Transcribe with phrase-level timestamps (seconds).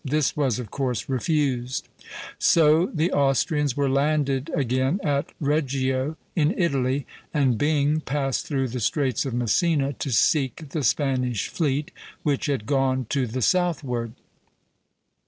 [0.03, 1.87] This was of course refused;
[2.39, 8.79] so the Austrians were landed again at Reggio, in Italy, and Byng passed through the
[8.79, 11.91] Straits of Messina to seek the Spanish fleet,
[12.23, 14.13] which had gone to the southward.